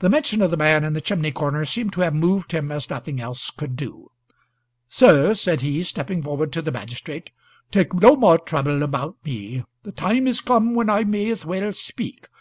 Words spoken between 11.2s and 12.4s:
as well speak.